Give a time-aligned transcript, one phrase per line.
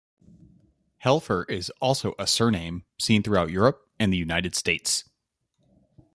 [1.05, 5.03] "Helfer" is also a surname seen throughout Europe and the United States.